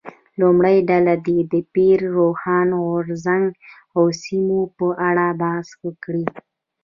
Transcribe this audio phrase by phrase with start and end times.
[0.39, 3.45] لومړۍ ډله دې د پیر روښان غورځنګ
[3.95, 6.25] او سیمو په اړه بحث وکړي.